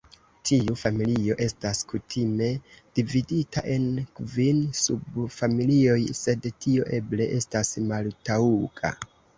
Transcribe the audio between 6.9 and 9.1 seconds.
eble estas maltaŭga.